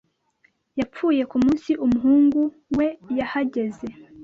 [0.79, 2.39] Yapfuye ku munsi umuhungu
[2.77, 3.87] we yahageze.